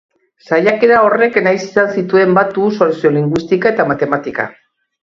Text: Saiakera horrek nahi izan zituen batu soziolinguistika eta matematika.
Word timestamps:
Saiakera 0.47 1.01
horrek 1.09 1.37
nahi 1.49 1.61
izan 1.67 1.93
zituen 1.99 2.35
batu 2.41 2.67
soziolinguistika 2.81 3.77
eta 3.77 3.91
matematika. 3.93 4.53